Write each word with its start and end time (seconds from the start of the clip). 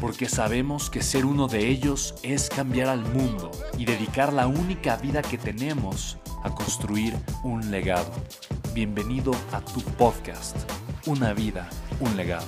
porque 0.00 0.28
sabemos 0.28 0.90
que 0.90 1.02
ser 1.02 1.24
uno 1.24 1.48
de 1.48 1.68
ellos 1.68 2.14
es 2.22 2.48
cambiar 2.48 2.88
al 2.88 3.00
mundo 3.00 3.50
y 3.78 3.84
dedicar 3.84 4.32
la 4.32 4.46
única 4.46 4.96
vida 4.96 5.22
que 5.22 5.38
tenemos 5.38 6.18
a 6.42 6.54
construir 6.54 7.14
un 7.42 7.70
legado. 7.70 8.10
Bienvenido 8.74 9.32
a 9.52 9.60
tu 9.60 9.80
podcast, 9.80 10.56
Una 11.06 11.32
vida, 11.32 11.68
un 12.00 12.16
legado. 12.16 12.46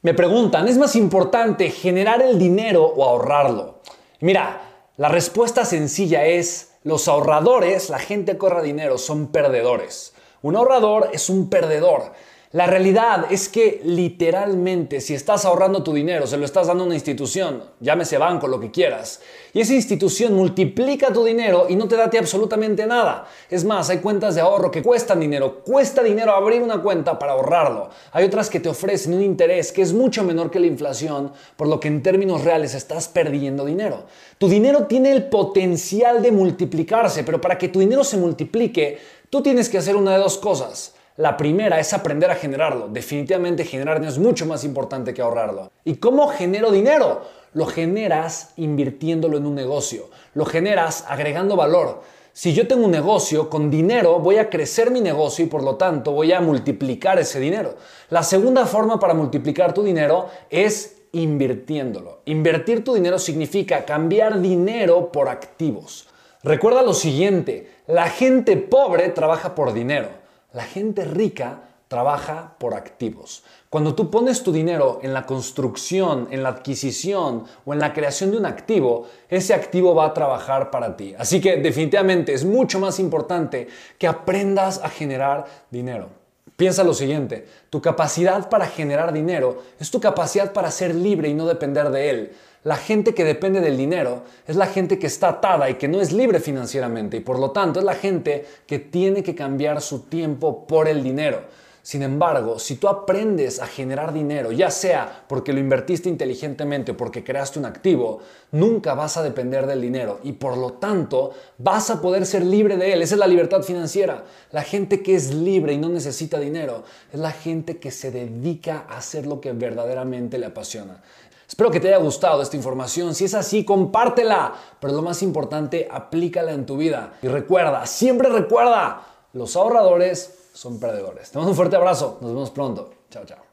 Me 0.00 0.14
preguntan, 0.14 0.68
¿es 0.68 0.78
más 0.78 0.94
importante 0.94 1.70
generar 1.70 2.22
el 2.22 2.38
dinero 2.38 2.84
o 2.84 3.04
ahorrarlo? 3.04 3.80
Mira, 4.20 4.62
la 4.96 5.08
respuesta 5.08 5.64
sencilla 5.64 6.24
es 6.24 6.67
los 6.88 7.06
ahorradores, 7.06 7.90
la 7.90 7.98
gente 7.98 8.38
que 8.38 8.46
ahorra 8.46 8.62
dinero, 8.62 8.96
son 8.96 9.26
perdedores. 9.26 10.14
Un 10.40 10.56
ahorrador 10.56 11.10
es 11.12 11.28
un 11.28 11.50
perdedor. 11.50 12.12
La 12.52 12.66
realidad 12.66 13.26
es 13.30 13.46
que 13.50 13.82
literalmente 13.84 15.02
si 15.02 15.12
estás 15.12 15.44
ahorrando 15.44 15.82
tu 15.82 15.92
dinero, 15.92 16.26
se 16.26 16.38
lo 16.38 16.46
estás 16.46 16.68
dando 16.68 16.84
a 16.84 16.86
una 16.86 16.94
institución, 16.94 17.62
llámese 17.78 18.16
banco, 18.16 18.48
lo 18.48 18.58
que 18.58 18.70
quieras, 18.70 19.20
y 19.52 19.60
esa 19.60 19.74
institución 19.74 20.32
multiplica 20.32 21.12
tu 21.12 21.24
dinero 21.24 21.66
y 21.68 21.76
no 21.76 21.86
te 21.86 21.96
da 21.96 22.08
ti 22.08 22.16
absolutamente 22.16 22.86
nada. 22.86 23.26
Es 23.50 23.66
más, 23.66 23.90
hay 23.90 23.98
cuentas 23.98 24.34
de 24.34 24.40
ahorro 24.40 24.70
que 24.70 24.82
cuestan 24.82 25.20
dinero, 25.20 25.62
cuesta 25.62 26.02
dinero 26.02 26.32
abrir 26.32 26.62
una 26.62 26.80
cuenta 26.80 27.18
para 27.18 27.32
ahorrarlo. 27.32 27.90
Hay 28.12 28.24
otras 28.24 28.48
que 28.48 28.60
te 28.60 28.70
ofrecen 28.70 29.12
un 29.12 29.22
interés 29.22 29.70
que 29.70 29.82
es 29.82 29.92
mucho 29.92 30.24
menor 30.24 30.50
que 30.50 30.58
la 30.58 30.68
inflación, 30.68 31.32
por 31.54 31.68
lo 31.68 31.78
que 31.78 31.88
en 31.88 32.02
términos 32.02 32.44
reales 32.44 32.72
estás 32.72 33.08
perdiendo 33.08 33.66
dinero. 33.66 34.04
Tu 34.38 34.48
dinero 34.48 34.86
tiene 34.86 35.12
el 35.12 35.28
potencial 35.28 36.22
de 36.22 36.32
multiplicarse, 36.32 37.24
pero 37.24 37.42
para 37.42 37.58
que 37.58 37.68
tu 37.68 37.80
dinero 37.80 38.04
se 38.04 38.16
multiplique, 38.16 38.98
tú 39.28 39.42
tienes 39.42 39.68
que 39.68 39.76
hacer 39.76 39.96
una 39.96 40.12
de 40.12 40.18
dos 40.20 40.38
cosas 40.38 40.94
la 41.18 41.36
primera 41.36 41.80
es 41.80 41.92
aprender 41.92 42.30
a 42.30 42.36
generarlo. 42.36 42.88
Definitivamente 42.88 43.64
generar 43.64 43.96
dinero 43.96 44.12
es 44.12 44.20
mucho 44.20 44.46
más 44.46 44.62
importante 44.62 45.12
que 45.12 45.20
ahorrarlo. 45.20 45.72
¿Y 45.84 45.96
cómo 45.96 46.28
genero 46.28 46.70
dinero? 46.70 47.22
Lo 47.54 47.66
generas 47.66 48.52
invirtiéndolo 48.56 49.36
en 49.36 49.44
un 49.44 49.56
negocio. 49.56 50.10
Lo 50.34 50.46
generas 50.46 51.04
agregando 51.08 51.56
valor. 51.56 52.02
Si 52.32 52.54
yo 52.54 52.68
tengo 52.68 52.84
un 52.84 52.92
negocio 52.92 53.50
con 53.50 53.68
dinero, 53.68 54.20
voy 54.20 54.36
a 54.36 54.48
crecer 54.48 54.92
mi 54.92 55.00
negocio 55.00 55.44
y 55.44 55.48
por 55.48 55.64
lo 55.64 55.74
tanto 55.74 56.12
voy 56.12 56.32
a 56.32 56.40
multiplicar 56.40 57.18
ese 57.18 57.40
dinero. 57.40 57.74
La 58.10 58.22
segunda 58.22 58.64
forma 58.64 59.00
para 59.00 59.12
multiplicar 59.12 59.74
tu 59.74 59.82
dinero 59.82 60.28
es 60.48 60.98
invirtiéndolo. 61.10 62.20
Invertir 62.26 62.84
tu 62.84 62.94
dinero 62.94 63.18
significa 63.18 63.84
cambiar 63.84 64.40
dinero 64.40 65.10
por 65.10 65.28
activos. 65.28 66.06
Recuerda 66.44 66.82
lo 66.82 66.94
siguiente, 66.94 67.72
la 67.88 68.08
gente 68.08 68.56
pobre 68.56 69.08
trabaja 69.08 69.56
por 69.56 69.72
dinero. 69.72 70.27
La 70.52 70.64
gente 70.64 71.04
rica 71.04 71.62
trabaja 71.88 72.54
por 72.58 72.74
activos. 72.74 73.42
Cuando 73.70 73.94
tú 73.94 74.10
pones 74.10 74.42
tu 74.42 74.52
dinero 74.52 75.00
en 75.02 75.14
la 75.14 75.26
construcción, 75.26 76.28
en 76.30 76.42
la 76.42 76.50
adquisición 76.50 77.44
o 77.64 77.72
en 77.72 77.78
la 77.78 77.92
creación 77.92 78.30
de 78.30 78.36
un 78.36 78.46
activo, 78.46 79.06
ese 79.28 79.54
activo 79.54 79.94
va 79.94 80.06
a 80.06 80.14
trabajar 80.14 80.70
para 80.70 80.96
ti. 80.96 81.14
Así 81.18 81.40
que 81.40 81.56
definitivamente 81.56 82.34
es 82.34 82.44
mucho 82.44 82.78
más 82.78 82.98
importante 83.00 83.68
que 83.98 84.06
aprendas 84.06 84.82
a 84.82 84.90
generar 84.90 85.46
dinero. 85.70 86.17
Piensa 86.58 86.82
lo 86.82 86.92
siguiente, 86.92 87.46
tu 87.70 87.80
capacidad 87.80 88.48
para 88.48 88.66
generar 88.66 89.12
dinero 89.12 89.62
es 89.78 89.92
tu 89.92 90.00
capacidad 90.00 90.52
para 90.52 90.72
ser 90.72 90.92
libre 90.92 91.28
y 91.28 91.34
no 91.34 91.46
depender 91.46 91.88
de 91.90 92.10
él. 92.10 92.32
La 92.64 92.74
gente 92.74 93.14
que 93.14 93.22
depende 93.22 93.60
del 93.60 93.76
dinero 93.76 94.24
es 94.44 94.56
la 94.56 94.66
gente 94.66 94.98
que 94.98 95.06
está 95.06 95.28
atada 95.28 95.70
y 95.70 95.74
que 95.74 95.86
no 95.86 96.00
es 96.00 96.10
libre 96.10 96.40
financieramente 96.40 97.18
y 97.18 97.20
por 97.20 97.38
lo 97.38 97.52
tanto 97.52 97.78
es 97.78 97.84
la 97.84 97.94
gente 97.94 98.44
que 98.66 98.80
tiene 98.80 99.22
que 99.22 99.36
cambiar 99.36 99.80
su 99.80 100.00
tiempo 100.00 100.66
por 100.66 100.88
el 100.88 101.04
dinero. 101.04 101.42
Sin 101.88 102.02
embargo, 102.02 102.58
si 102.58 102.74
tú 102.74 102.86
aprendes 102.86 103.60
a 103.60 103.66
generar 103.66 104.12
dinero, 104.12 104.52
ya 104.52 104.70
sea 104.70 105.24
porque 105.26 105.54
lo 105.54 105.58
invertiste 105.58 106.10
inteligentemente 106.10 106.92
o 106.92 106.96
porque 106.98 107.24
creaste 107.24 107.58
un 107.58 107.64
activo, 107.64 108.18
nunca 108.52 108.92
vas 108.92 109.16
a 109.16 109.22
depender 109.22 109.66
del 109.66 109.80
dinero 109.80 110.20
y 110.22 110.32
por 110.32 110.58
lo 110.58 110.74
tanto 110.74 111.30
vas 111.56 111.88
a 111.88 112.02
poder 112.02 112.26
ser 112.26 112.44
libre 112.44 112.76
de 112.76 112.92
él. 112.92 113.00
Esa 113.00 113.14
es 113.14 113.18
la 113.18 113.26
libertad 113.26 113.62
financiera. 113.62 114.24
La 114.52 114.64
gente 114.64 115.02
que 115.02 115.14
es 115.14 115.32
libre 115.32 115.72
y 115.72 115.78
no 115.78 115.88
necesita 115.88 116.38
dinero 116.38 116.84
es 117.10 117.20
la 117.20 117.32
gente 117.32 117.78
que 117.78 117.90
se 117.90 118.10
dedica 118.10 118.84
a 118.86 118.98
hacer 118.98 119.26
lo 119.26 119.40
que 119.40 119.52
verdaderamente 119.52 120.36
le 120.36 120.44
apasiona. 120.44 121.02
Espero 121.48 121.70
que 121.70 121.80
te 121.80 121.88
haya 121.88 122.04
gustado 122.04 122.42
esta 122.42 122.56
información. 122.58 123.14
Si 123.14 123.24
es 123.24 123.32
así, 123.32 123.64
compártela. 123.64 124.52
Pero 124.78 124.92
lo 124.92 125.00
más 125.00 125.22
importante, 125.22 125.88
aplícala 125.90 126.52
en 126.52 126.66
tu 126.66 126.76
vida. 126.76 127.14
Y 127.22 127.28
recuerda, 127.28 127.86
siempre 127.86 128.28
recuerda, 128.28 129.06
los 129.32 129.56
ahorradores 129.56 130.34
son 130.58 130.80
perdedores. 130.80 131.30
Te 131.30 131.38
mando 131.38 131.52
un 131.52 131.56
fuerte 131.56 131.76
abrazo. 131.76 132.18
Nos 132.20 132.32
vemos 132.32 132.50
pronto. 132.50 132.90
Chao, 133.10 133.24
chao. 133.24 133.47